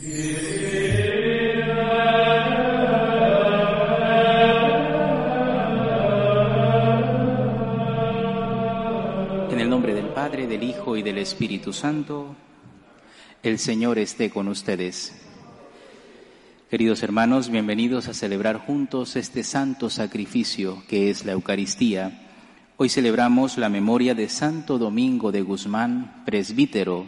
[0.00, 0.08] En
[9.60, 12.34] el nombre del Padre, del Hijo y del Espíritu Santo,
[13.42, 15.12] el Señor esté con ustedes.
[16.70, 22.30] Queridos hermanos, bienvenidos a celebrar juntos este santo sacrificio que es la Eucaristía.
[22.78, 27.06] Hoy celebramos la memoria de Santo Domingo de Guzmán, presbítero,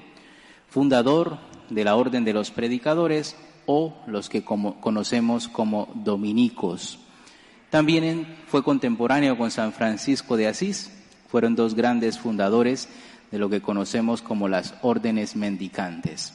[0.69, 3.37] fundador de la Orden de los Predicadores
[3.67, 6.99] o los que conocemos como dominicos.
[7.71, 10.93] También fue contemporáneo con San Francisco de Asís,
[11.29, 12.89] fueron dos grandes fundadores
[13.31, 16.35] de lo que conocemos como las órdenes mendicantes.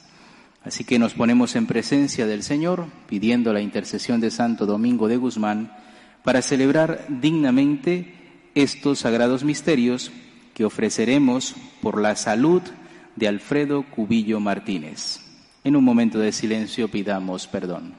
[0.62, 5.16] Así que nos ponemos en presencia del Señor, pidiendo la intercesión de Santo Domingo de
[5.16, 5.72] Guzmán,
[6.22, 8.14] para celebrar dignamente
[8.54, 10.12] estos sagrados misterios
[10.52, 12.60] que ofreceremos por la salud
[13.16, 15.20] de Alfredo Cubillo Martínez.
[15.64, 17.94] En un momento de silencio pidamos perdón.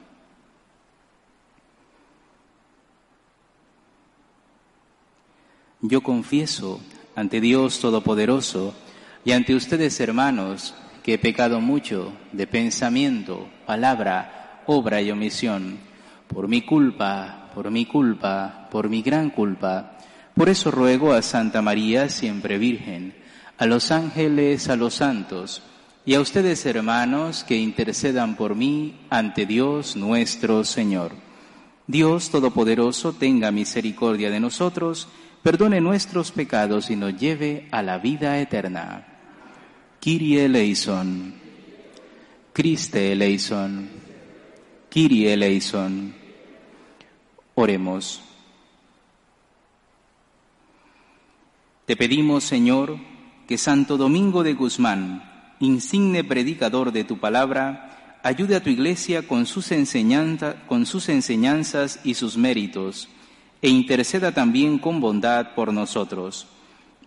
[5.80, 6.80] Yo confieso
[7.16, 8.74] ante Dios Todopoderoso
[9.24, 15.78] y ante ustedes, hermanos, que he pecado mucho de pensamiento, palabra, obra y omisión,
[16.28, 19.98] por mi culpa, por mi culpa, por mi gran culpa.
[20.34, 23.14] Por eso ruego a Santa María, siempre Virgen,
[23.62, 25.62] a los ángeles, a los santos,
[26.04, 31.12] y a ustedes, hermanos, que intercedan por mí ante Dios nuestro Señor.
[31.86, 35.06] Dios Todopoderoso tenga misericordia de nosotros,
[35.44, 39.06] perdone nuestros pecados y nos lleve a la vida eterna.
[40.00, 41.32] Kyrie eleison.
[42.52, 43.88] Christe eleison.
[44.90, 46.12] Kyrie eleison.
[47.54, 48.22] Oremos.
[51.86, 53.11] Te pedimos, Señor,
[53.46, 59.46] que Santo Domingo de Guzmán, insigne predicador de tu palabra, ayude a tu iglesia con
[59.46, 59.70] sus,
[60.66, 63.08] con sus enseñanzas y sus méritos
[63.60, 66.48] e interceda también con bondad por nosotros.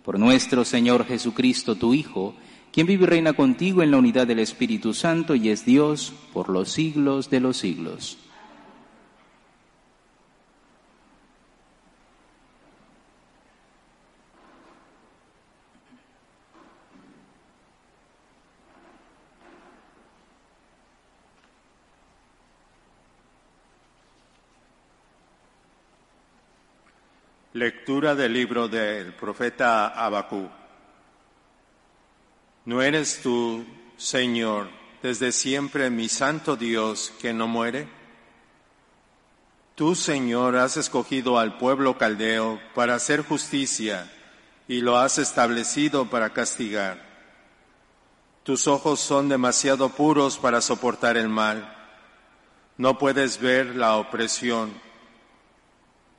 [0.02, 2.34] Por nuestro Señor Jesucristo, tu Hijo,
[2.72, 6.48] quien vive y reina contigo en la unidad del Espíritu Santo y es Dios por
[6.48, 8.18] los siglos de los siglos.
[27.56, 30.46] Lectura del libro del profeta Abacú.
[32.66, 33.64] ¿No eres tú,
[33.96, 34.68] Señor,
[35.02, 37.88] desde siempre mi santo Dios que no muere?
[39.74, 44.12] Tú, Señor, has escogido al pueblo caldeo para hacer justicia
[44.68, 47.02] y lo has establecido para castigar.
[48.42, 51.74] Tus ojos son demasiado puros para soportar el mal.
[52.76, 54.84] No puedes ver la opresión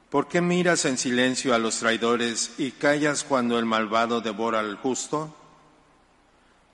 [0.10, 4.78] ¿Por qué miras en silencio a los traidores y callas cuando el malvado devora al
[4.78, 5.36] justo?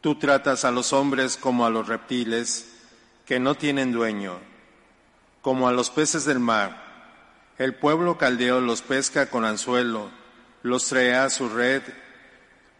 [0.02, 2.70] Tú tratas a los hombres como a los reptiles
[3.26, 4.38] que no tienen dueño,
[5.42, 6.84] como a los peces del mar.
[7.58, 10.12] El pueblo caldeo los pesca con anzuelo,
[10.62, 11.82] los trae a su red,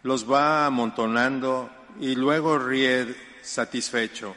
[0.04, 4.36] los va amontonando y luego ríe satisfecho.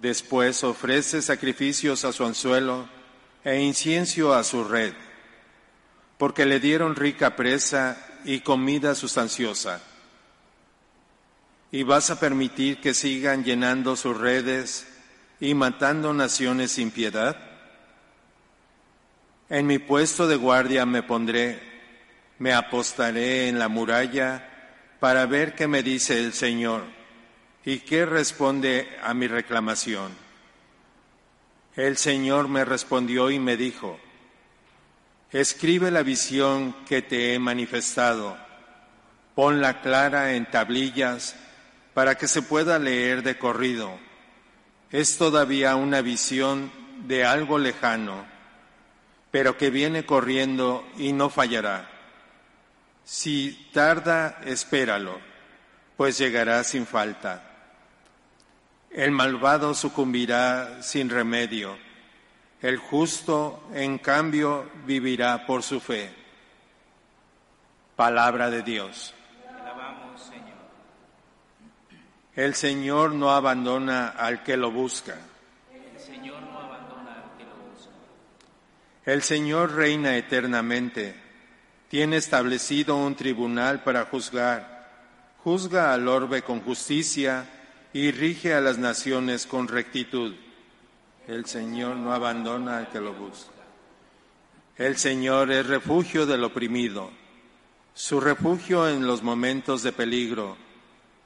[0.00, 2.97] Después ofrece sacrificios a su anzuelo
[3.48, 4.92] e incienso a su red,
[6.18, 9.80] porque le dieron rica presa y comida sustanciosa.
[11.72, 14.86] Y vas a permitir que sigan llenando sus redes
[15.40, 17.38] y matando naciones sin piedad.
[19.48, 21.58] En mi puesto de guardia me pondré,
[22.38, 24.46] me apostaré en la muralla
[25.00, 26.84] para ver qué me dice el Señor
[27.64, 30.27] y qué responde a mi reclamación.
[31.78, 34.00] El Señor me respondió y me dijo,
[35.30, 38.36] escribe la visión que te he manifestado,
[39.36, 41.36] ponla clara en tablillas
[41.94, 43.96] para que se pueda leer de corrido.
[44.90, 46.72] Es todavía una visión
[47.06, 48.26] de algo lejano,
[49.30, 51.88] pero que viene corriendo y no fallará.
[53.04, 55.20] Si tarda, espéralo,
[55.96, 57.47] pues llegará sin falta.
[58.90, 61.76] El malvado sucumbirá sin remedio.
[62.60, 66.10] El justo, en cambio, vivirá por su fe.
[67.94, 69.14] Palabra de Dios.
[72.34, 75.16] El Señor no abandona al que lo busca.
[75.72, 77.90] El Señor no abandona al que lo busca.
[79.04, 81.14] El Señor reina eternamente.
[81.88, 84.88] Tiene establecido un tribunal para juzgar.
[85.42, 87.46] Juzga al orbe con justicia
[87.92, 90.34] y rige a las naciones con rectitud.
[91.26, 93.52] El Señor no abandona al que lo busca.
[94.76, 97.10] El Señor es refugio del oprimido,
[97.94, 100.56] su refugio en los momentos de peligro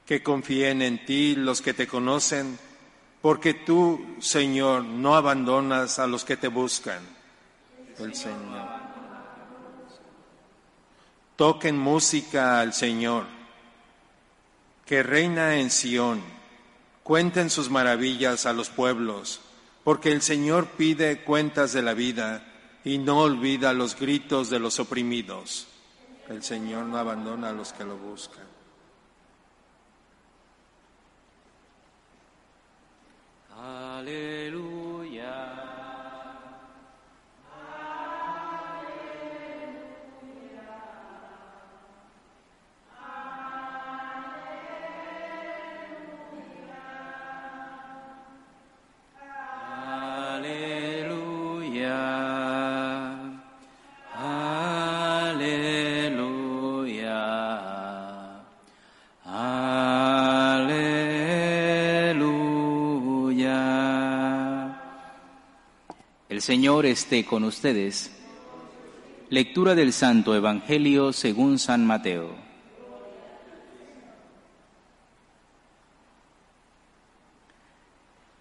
[0.05, 2.57] que confíen en ti los que te conocen,
[3.21, 6.99] porque tú, Señor, no abandonas a los que te buscan.
[7.99, 8.67] El Señor.
[11.35, 13.25] Toquen música al Señor,
[14.85, 16.32] que reina en Sión.
[17.03, 19.41] Cuenten sus maravillas a los pueblos,
[19.83, 22.45] porque el Señor pide cuentas de la vida
[22.85, 25.67] y no olvida los gritos de los oprimidos.
[26.29, 28.43] El Señor no abandona a los que lo buscan.
[66.43, 68.11] Señor esté con ustedes.
[69.29, 72.35] Lectura del Santo Evangelio según San Mateo.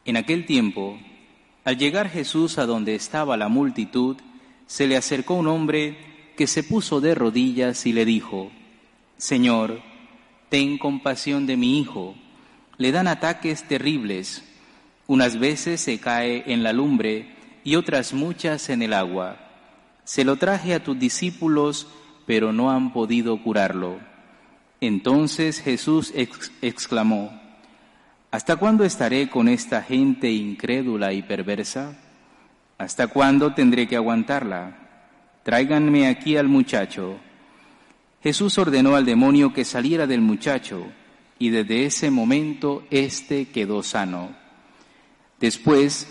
[0.04, 0.98] En aquel tiempo,
[1.62, 4.16] al llegar Jesús a donde estaba la multitud,
[4.66, 5.96] se le acercó un hombre
[6.36, 8.50] que se puso de rodillas y le dijo,
[9.16, 9.80] Señor,
[10.48, 12.16] ten compasión de mi hijo,
[12.78, 14.42] le dan ataques terribles,
[15.06, 19.36] unas veces se cae en la lumbre, y otras muchas en el agua.
[20.04, 21.86] Se lo traje a tus discípulos,
[22.26, 23.98] pero no han podido curarlo.
[24.80, 26.12] Entonces Jesús
[26.60, 27.40] exclamó,
[28.32, 31.98] ¿Hasta cuándo estaré con esta gente incrédula y perversa?
[32.78, 34.78] ¿Hasta cuándo tendré que aguantarla?
[35.42, 37.18] Tráiganme aquí al muchacho.
[38.22, 40.86] Jesús ordenó al demonio que saliera del muchacho,
[41.38, 44.30] y desde ese momento éste quedó sano.
[45.38, 46.08] Después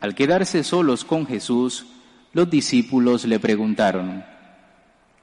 [0.00, 1.86] al quedarse solos con Jesús,
[2.32, 4.24] los discípulos le preguntaron,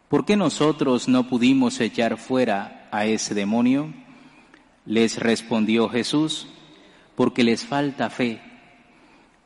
[0.10, 3.94] ¿por qué nosotros no pudimos echar fuera a ese demonio?
[4.86, 6.48] Les respondió Jesús,
[7.16, 8.42] porque les falta fe.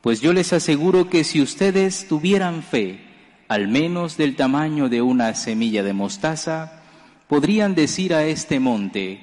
[0.00, 3.00] Pues yo les aseguro que si ustedes tuvieran fe,
[3.48, 6.82] al menos del tamaño de una semilla de mostaza,
[7.28, 9.20] podrían decir a este monte,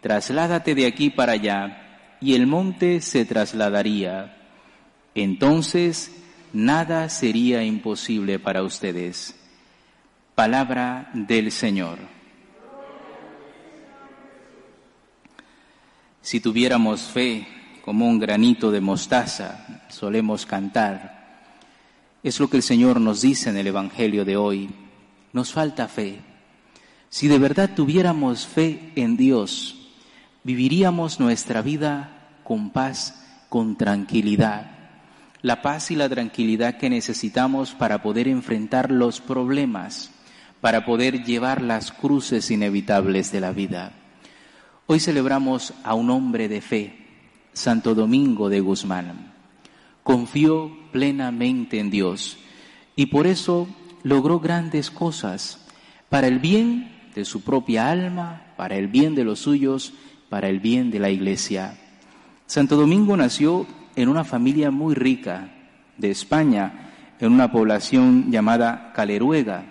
[0.00, 4.43] trasládate de aquí para allá, y el monte se trasladaría
[5.14, 6.10] entonces
[6.52, 9.34] nada sería imposible para ustedes.
[10.34, 11.98] Palabra del Señor.
[16.20, 17.46] Si tuviéramos fe
[17.84, 21.22] como un granito de mostaza, solemos cantar,
[22.22, 24.70] es lo que el Señor nos dice en el Evangelio de hoy.
[25.32, 26.20] Nos falta fe.
[27.10, 29.90] Si de verdad tuviéramos fe en Dios,
[30.42, 34.73] viviríamos nuestra vida con paz, con tranquilidad
[35.44, 40.10] la paz y la tranquilidad que necesitamos para poder enfrentar los problemas,
[40.62, 43.92] para poder llevar las cruces inevitables de la vida.
[44.86, 46.96] Hoy celebramos a un hombre de fe,
[47.52, 49.34] Santo Domingo de Guzmán.
[50.02, 52.38] Confió plenamente en Dios
[52.96, 53.68] y por eso
[54.02, 55.60] logró grandes cosas
[56.08, 59.92] para el bien de su propia alma, para el bien de los suyos,
[60.30, 61.78] para el bien de la iglesia.
[62.46, 65.50] Santo Domingo nació en una familia muy rica
[65.98, 69.64] de España, en una población llamada Caleruega.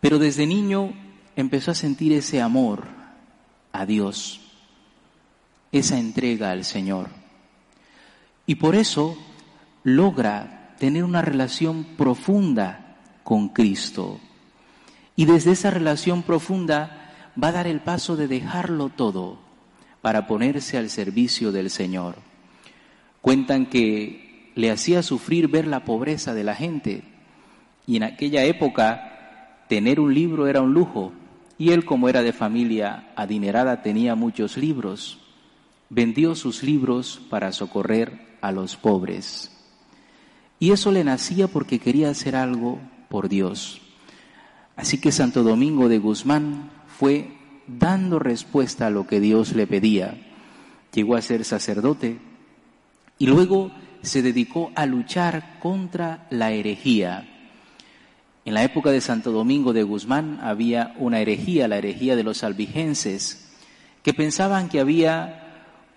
[0.00, 0.92] Pero desde niño
[1.36, 2.84] empezó a sentir ese amor
[3.72, 4.40] a Dios,
[5.72, 7.08] esa entrega al Señor.
[8.46, 9.18] Y por eso
[9.82, 14.20] logra tener una relación profunda con Cristo.
[15.16, 19.38] Y desde esa relación profunda va a dar el paso de dejarlo todo
[20.00, 22.27] para ponerse al servicio del Señor.
[23.28, 27.02] Cuentan que le hacía sufrir ver la pobreza de la gente
[27.86, 31.12] y en aquella época tener un libro era un lujo
[31.58, 35.18] y él como era de familia adinerada tenía muchos libros
[35.90, 39.54] vendió sus libros para socorrer a los pobres.
[40.58, 42.80] Y eso le nacía porque quería hacer algo
[43.10, 43.82] por Dios.
[44.74, 50.16] Así que Santo Domingo de Guzmán fue dando respuesta a lo que Dios le pedía.
[50.94, 52.26] Llegó a ser sacerdote
[53.18, 53.70] y luego
[54.02, 57.28] se dedicó a luchar contra la herejía.
[58.44, 62.44] En la época de Santo Domingo de Guzmán había una herejía, la herejía de los
[62.44, 63.52] albigenses,
[64.02, 65.44] que pensaban que había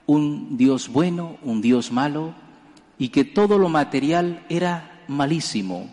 [0.06, 2.34] un Dios bueno, un Dios malo,
[2.98, 5.90] y que todo lo material era malísimo.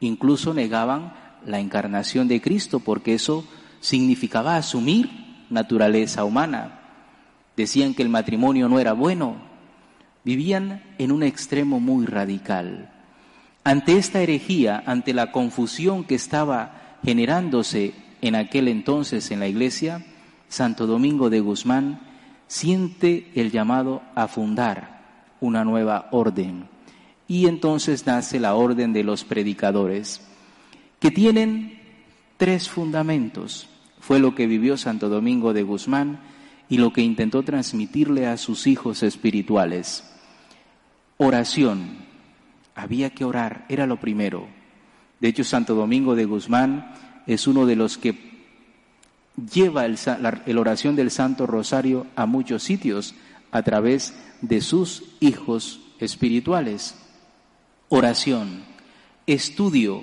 [0.00, 1.14] Incluso negaban
[1.46, 3.46] la encarnación de Cristo porque eso
[3.80, 5.08] significaba asumir
[5.48, 6.80] naturaleza humana.
[7.56, 9.36] Decían que el matrimonio no era bueno.
[10.26, 12.90] Vivían en un extremo muy radical.
[13.62, 20.04] Ante esta herejía, ante la confusión que estaba generándose en aquel entonces en la iglesia,
[20.48, 22.00] Santo Domingo de Guzmán
[22.48, 26.68] siente el llamado a fundar una nueva orden.
[27.28, 30.26] Y entonces nace la orden de los predicadores,
[30.98, 31.78] que tienen
[32.36, 33.68] tres fundamentos.
[34.00, 36.18] Fue lo que vivió Santo Domingo de Guzmán
[36.68, 40.14] y lo que intentó transmitirle a sus hijos espirituales.
[41.18, 42.04] Oración.
[42.74, 44.46] Había que orar, era lo primero.
[45.20, 46.94] De hecho, Santo Domingo de Guzmán
[47.26, 48.36] es uno de los que
[49.52, 53.14] lleva el, la oración del Santo Rosario a muchos sitios
[53.50, 56.96] a través de sus hijos espirituales.
[57.88, 58.64] Oración,
[59.26, 60.02] estudio,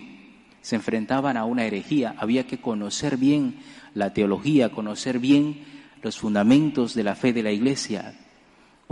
[0.61, 3.59] se enfrentaban a una herejía, había que conocer bien
[3.93, 5.65] la teología, conocer bien
[6.01, 8.15] los fundamentos de la fe de la Iglesia.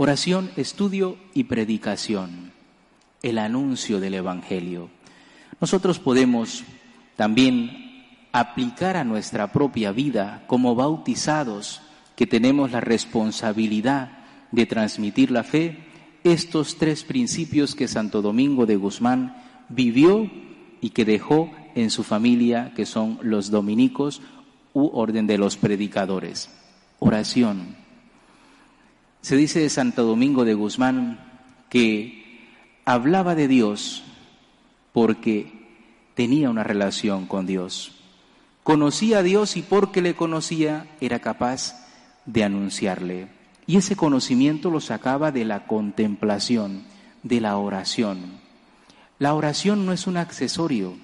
[0.02, 2.50] Oración, estudio y predicación,
[3.22, 4.90] el anuncio del Evangelio.
[5.60, 6.64] Nosotros podemos
[7.14, 11.82] también aplicar a nuestra propia vida como bautizados
[12.16, 14.10] que tenemos la responsabilidad
[14.50, 15.78] de transmitir la fe
[16.24, 19.36] estos tres principios que Santo Domingo de Guzmán
[19.68, 20.28] vivió
[20.80, 24.20] y que dejó en su familia, que son los dominicos
[24.72, 26.50] u orden de los predicadores.
[26.98, 27.81] Oración.
[29.22, 31.20] Se dice de Santo Domingo de Guzmán
[31.68, 32.50] que
[32.84, 34.02] hablaba de Dios
[34.92, 35.52] porque
[36.14, 37.92] tenía una relación con Dios.
[38.64, 41.86] Conocía a Dios y porque le conocía era capaz
[42.26, 43.28] de anunciarle.
[43.64, 46.82] Y ese conocimiento lo sacaba de la contemplación,
[47.22, 48.40] de la oración.
[49.20, 50.94] La oración no es un accesorio,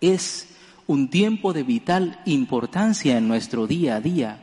[0.00, 0.54] es
[0.86, 4.40] un tiempo de vital importancia en nuestro día a día.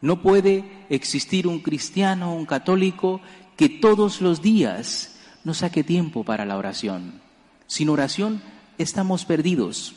[0.00, 3.20] No puede existir un cristiano, un católico,
[3.56, 7.20] que todos los días no saque tiempo para la oración.
[7.66, 8.42] Sin oración
[8.78, 9.94] estamos perdidos.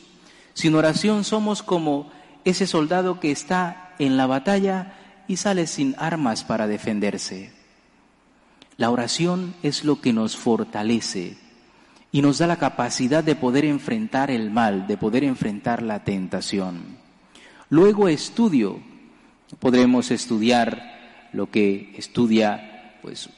[0.52, 2.10] Sin oración somos como
[2.44, 4.94] ese soldado que está en la batalla
[5.26, 7.52] y sale sin armas para defenderse.
[8.76, 11.36] La oración es lo que nos fortalece
[12.12, 16.98] y nos da la capacidad de poder enfrentar el mal, de poder enfrentar la tentación.
[17.70, 18.80] Luego estudio,
[19.58, 23.28] podremos estudiar lo que estudia pues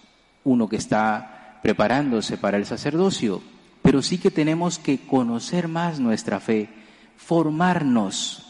[0.44, 3.42] uno que está preparándose para el sacerdocio,
[3.82, 6.68] pero sí que tenemos que conocer más nuestra fe,
[7.16, 8.42] formarnos.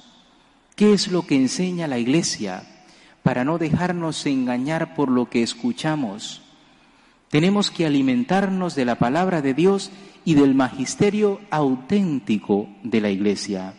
[0.75, 2.65] ¿Qué es lo que enseña la Iglesia?
[3.27, 6.43] para no dejarnos engañar por lo que escuchamos.
[7.29, 9.91] Tenemos que alimentarnos de la palabra de Dios
[10.25, 13.75] y del magisterio auténtico de la Iglesia.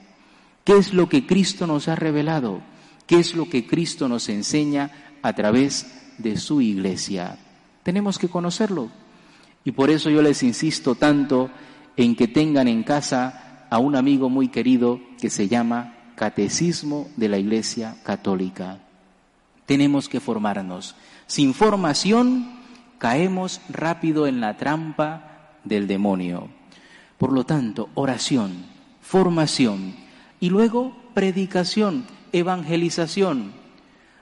[0.65, 2.59] ¿Qué es lo que Cristo nos ha revelado?
[3.07, 4.91] ¿Qué es lo que Cristo nos enseña
[5.23, 5.87] a través
[6.19, 7.39] de su Iglesia?
[7.81, 8.89] Tenemos que conocerlo.
[9.63, 11.49] Y por eso yo les insisto tanto
[11.95, 17.29] en que tengan en casa a un amigo muy querido que se llama Catecismo de
[17.29, 18.81] la Iglesia Católica
[19.67, 20.95] tenemos que formarnos.
[21.27, 22.49] Sin formación
[22.97, 26.47] caemos rápido en la trampa del demonio.
[27.19, 28.65] Por lo tanto, oración,
[29.01, 29.93] formación
[30.39, 33.53] y luego predicación, evangelización.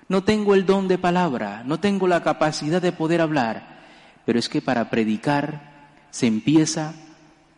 [0.08, 3.80] No tengo el don de palabra, no tengo la capacidad de poder hablar,
[4.26, 5.74] pero es que para predicar
[6.12, 6.94] se empieza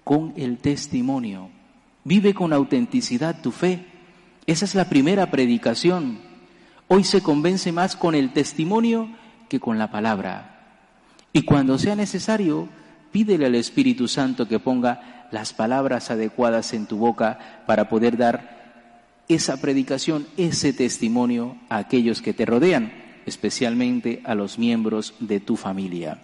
[0.03, 1.49] con el testimonio.
[2.03, 3.85] Vive con autenticidad tu fe.
[4.45, 6.19] Esa es la primera predicación.
[6.87, 9.09] Hoy se convence más con el testimonio
[9.49, 10.85] que con la palabra.
[11.33, 12.69] Y cuando sea necesario,
[13.11, 18.56] pídele al Espíritu Santo que ponga las palabras adecuadas en tu boca para poder dar
[19.27, 22.93] esa predicación, ese testimonio a aquellos que te rodean,
[23.25, 26.23] especialmente a los miembros de tu familia.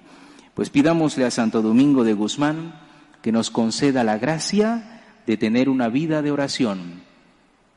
[0.54, 2.80] Pues pidámosle a Santo Domingo de Guzmán
[3.22, 7.02] que nos conceda la gracia de tener una vida de oración,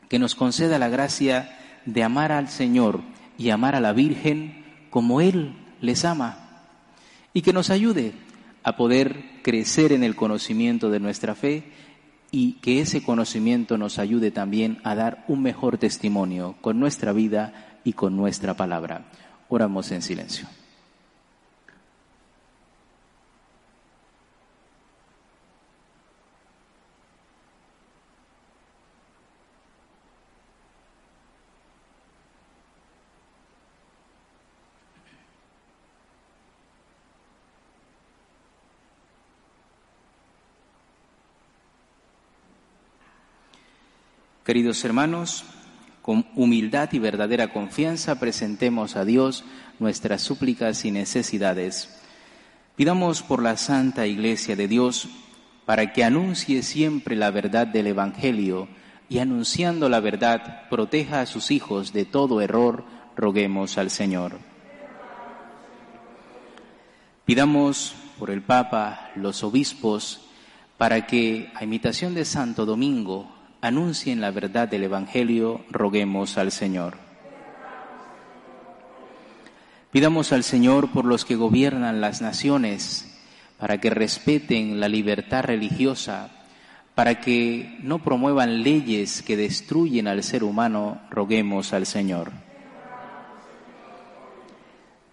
[0.09, 3.00] que nos conceda la gracia de amar al Señor
[3.38, 6.47] y amar a la Virgen como Él les ama
[7.33, 8.12] y que nos ayude
[8.62, 11.64] a poder crecer en el conocimiento de nuestra fe
[12.37, 17.81] y que ese conocimiento nos ayude también a dar un mejor testimonio con nuestra vida
[17.83, 19.07] y con nuestra palabra.
[19.49, 20.47] Oramos en silencio.
[44.47, 45.43] Queridos hermanos,
[46.03, 49.43] con humildad y verdadera confianza presentemos a Dios
[49.81, 52.00] nuestras súplicas y necesidades.
[52.76, 55.09] Pidamos por la Santa Iglesia de Dios
[55.65, 58.69] para que anuncie siempre la verdad del Evangelio
[59.09, 62.85] y anunciando la verdad proteja a sus hijos de todo error,
[63.17, 64.38] roguemos al Señor.
[67.25, 70.21] Pidamos por el Papa, los obispos,
[70.79, 73.36] para que, a imitación de Santo Domingo,
[73.66, 76.99] anuncien la verdad del Evangelio, roguemos al Señor.
[79.90, 83.12] Pidamos al Señor por los que gobiernan las naciones,
[83.58, 86.30] para que respeten la libertad religiosa,
[86.94, 92.32] para que no promuevan leyes que destruyen al ser humano, roguemos al Señor.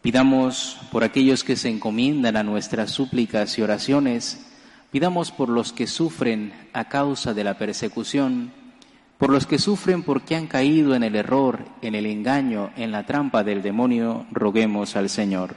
[0.02, 4.46] Pidamos por aquellos que se encomiendan a nuestras súplicas y oraciones,
[4.94, 8.52] Pidamos por los que sufren a causa de la persecución,
[9.18, 13.04] por los que sufren porque han caído en el error, en el engaño, en la
[13.04, 15.56] trampa del demonio, roguemos al Señor.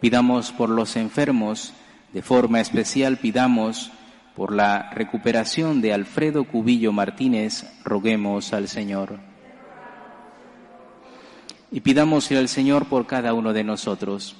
[0.00, 1.74] Pidamos por los enfermos,
[2.12, 3.92] de forma especial pidamos
[4.34, 9.20] por la recuperación de Alfredo Cubillo Martínez, roguemos al Señor.
[11.70, 14.34] Y pidamos al Señor por cada uno de nosotros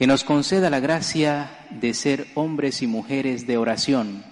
[0.00, 4.24] que nos conceda la gracia de ser hombres y mujeres de oración,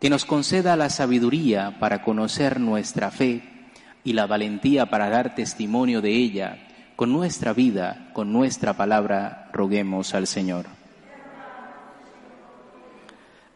[0.00, 3.42] que nos conceda la sabiduría para conocer nuestra fe
[4.04, 10.14] y la valentía para dar testimonio de ella con nuestra vida, con nuestra palabra, roguemos
[10.14, 10.64] al Señor.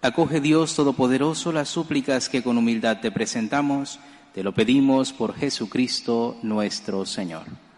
[0.02, 3.98] Acoge Dios Todopoderoso las súplicas que con humildad te presentamos,
[4.34, 7.69] te lo pedimos por Jesucristo nuestro Señor.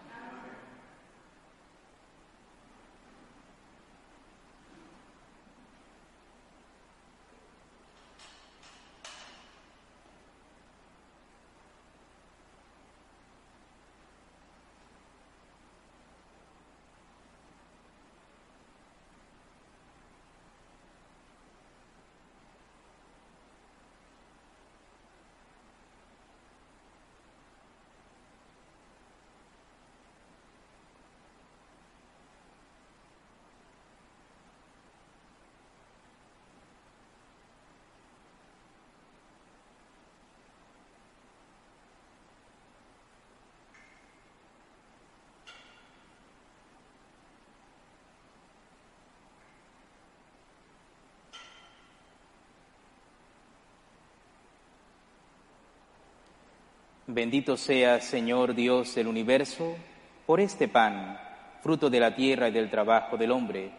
[57.14, 59.76] Bendito sea, Señor Dios del universo,
[60.24, 61.20] por este pan,
[61.60, 63.70] fruto de la tierra y del trabajo del hombre,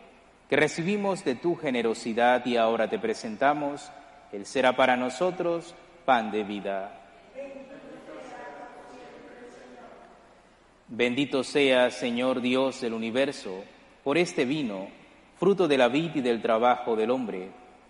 [0.48, 3.91] que recibimos de tu generosidad y ahora te presentamos,
[4.32, 5.74] Él será para nosotros
[6.06, 7.00] pan de vida.
[10.88, 13.63] Bendito sea, Señor Dios del universo,
[14.04, 14.89] por este vino,
[15.39, 17.50] fruto de la vid y del trabajo del hombre,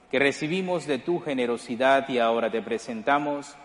[0.10, 3.58] que recibimos de tu generosidad y ahora te presentamos,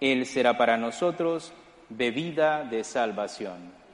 [0.00, 1.52] él será para nosotros
[1.88, 3.85] bebida de salvación.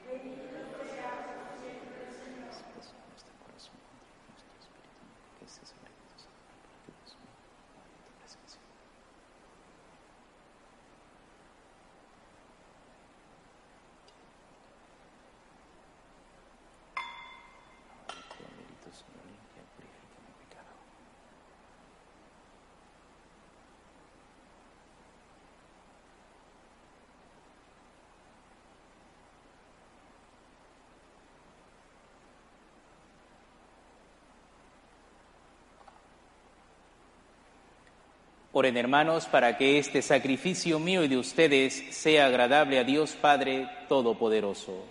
[38.55, 43.67] Oren hermanos para que este sacrificio mío y de ustedes sea agradable a Dios Padre
[43.89, 44.85] Todopoderoso.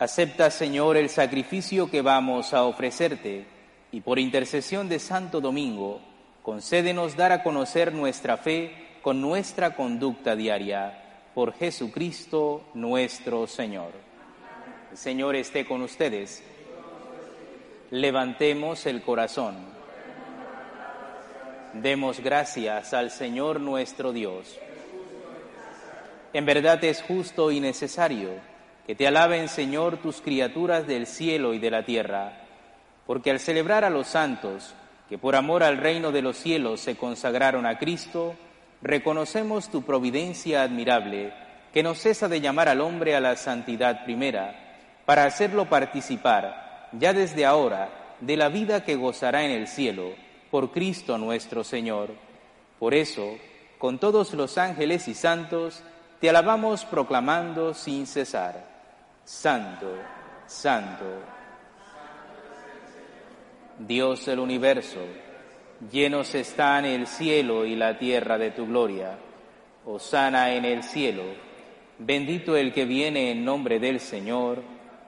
[0.00, 3.46] Acepta, Señor, el sacrificio que vamos a ofrecerte
[3.92, 6.00] y por intercesión de Santo Domingo,
[6.42, 11.04] concédenos dar a conocer nuestra fe con nuestra conducta diaria.
[11.36, 14.07] Por Jesucristo nuestro Señor.
[14.90, 16.42] El Señor esté con ustedes.
[17.90, 19.56] Levantemos el corazón.
[21.74, 24.58] Demos gracias al Señor nuestro Dios.
[26.32, 28.30] En verdad es justo y necesario
[28.86, 32.32] que te alaben, Señor, tus criaturas del cielo y de la tierra,
[33.06, 34.74] porque al celebrar a los santos,
[35.10, 38.34] que por amor al reino de los cielos se consagraron a Cristo,
[38.80, 41.34] reconocemos tu providencia admirable,
[41.74, 44.67] que no cesa de llamar al hombre a la santidad primera,
[45.08, 47.88] para hacerlo participar, ya desde ahora,
[48.20, 50.12] de la vida que gozará en el cielo,
[50.50, 52.10] por Cristo nuestro Señor.
[52.78, 53.38] Por eso,
[53.78, 55.82] con todos los ángeles y santos,
[56.20, 58.62] te alabamos proclamando sin cesar.
[59.24, 59.94] Santo,
[60.46, 61.06] Santo.
[63.78, 65.00] Dios del universo,
[65.90, 69.16] llenos están el cielo y la tierra de tu gloria.
[69.86, 71.22] Osana en el cielo,
[71.98, 74.76] bendito el que viene en nombre del Señor,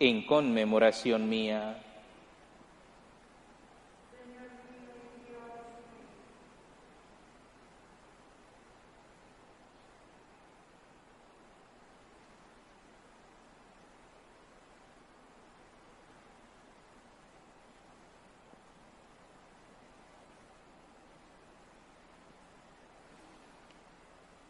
[0.00, 1.80] en conmemoración mía.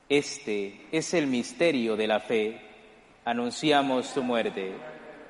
[0.09, 2.61] Este es el misterio de la fe.
[3.25, 4.94] Anunciamos su muerte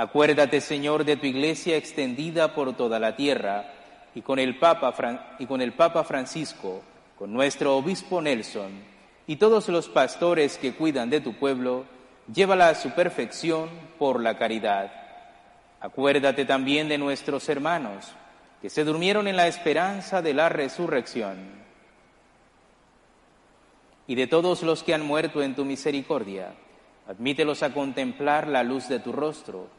[0.00, 3.70] Acuérdate, Señor, de tu iglesia extendida por toda la tierra
[4.14, 6.80] y con el Papa, y con el Papa Francisco,
[7.18, 8.70] con nuestro obispo Nelson
[9.26, 11.84] y todos los pastores que cuidan de tu pueblo,
[12.32, 14.90] llévala a su perfección por la caridad.
[15.80, 18.10] Acuérdate también de nuestros hermanos
[18.62, 21.36] que se durmieron en la esperanza de la resurrección
[24.06, 26.54] y de todos los que han muerto en tu misericordia.
[27.06, 29.78] Admítelos a contemplar la luz de tu rostro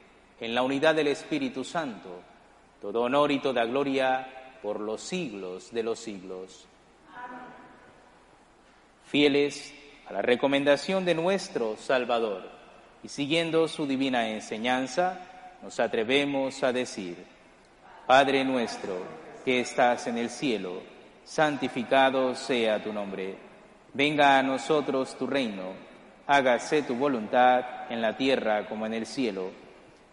[0.41, 2.19] en la unidad del Espíritu Santo,
[2.81, 6.65] todo honor y toda gloria por los siglos de los siglos.
[9.05, 9.71] Fieles
[10.09, 12.49] a la recomendación de nuestro Salvador
[13.03, 15.19] y siguiendo su divina enseñanza,
[15.61, 17.23] nos atrevemos a decir,
[18.07, 18.97] Padre nuestro,
[19.45, 20.81] que estás en el cielo,
[21.23, 23.35] santificado sea tu nombre,
[23.93, 25.73] venga a nosotros tu reino,
[26.25, 29.60] hágase tu voluntad en la tierra como en el cielo.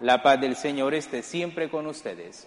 [0.00, 2.46] La paz del Señor esté siempre con ustedes.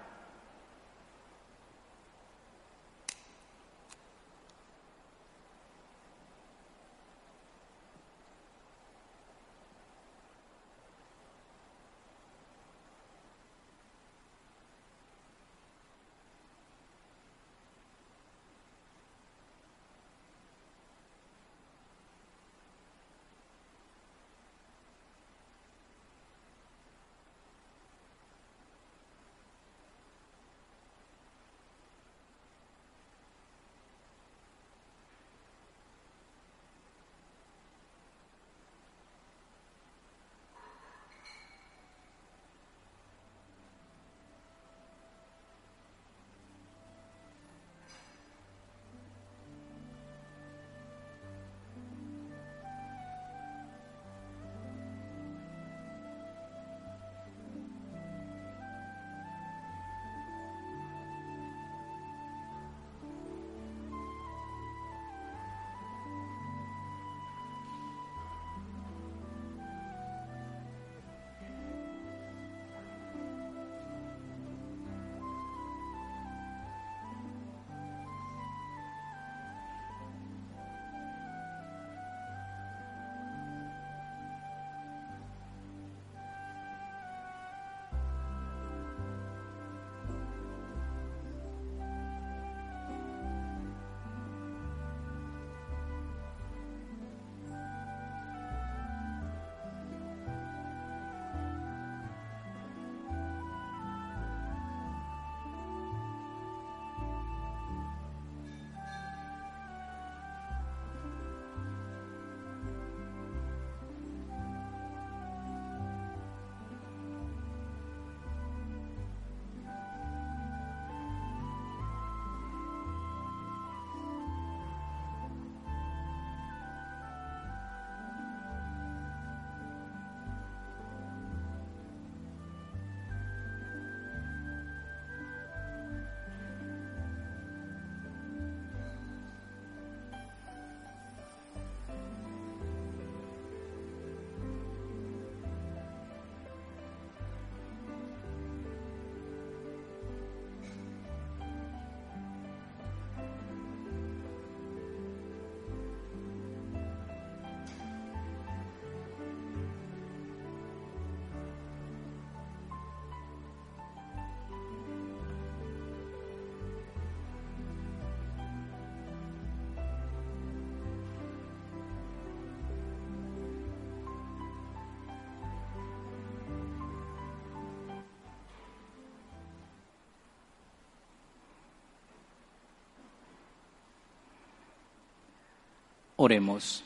[186.23, 186.83] Oremos.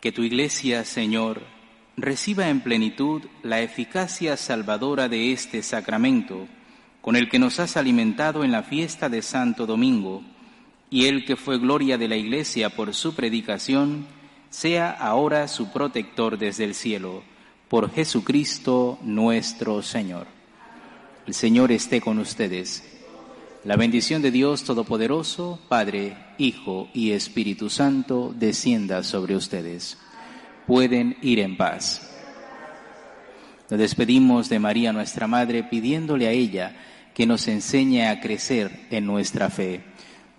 [0.00, 1.42] Que tu iglesia, Señor,
[1.98, 6.48] reciba en plenitud la eficacia salvadora de este sacramento,
[7.02, 10.22] con el que nos has alimentado en la fiesta de Santo Domingo,
[10.88, 14.06] y el que fue gloria de la iglesia por su predicación,
[14.48, 17.22] sea ahora su protector desde el cielo,
[17.68, 20.26] por Jesucristo nuestro Señor.
[21.26, 22.95] El Señor esté con ustedes
[23.66, 29.98] la bendición de Dios Todopoderoso, Padre, Hijo y Espíritu Santo, descienda sobre ustedes.
[30.68, 32.14] Pueden ir en paz.
[33.68, 36.76] Nos despedimos de María nuestra Madre pidiéndole a ella
[37.12, 39.82] que nos enseñe a crecer en nuestra fe.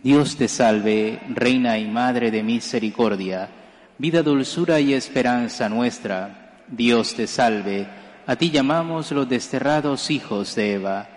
[0.01, 3.49] Dios te salve, Reina y Madre de Misericordia,
[3.97, 6.63] vida, dulzura y esperanza nuestra.
[6.69, 7.89] Dios te salve,
[8.25, 11.16] a ti llamamos los desterrados hijos de Eva.